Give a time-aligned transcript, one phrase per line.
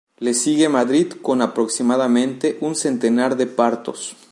[0.17, 4.15] Le sigue Madrid con aproximadamente un centenar de partos.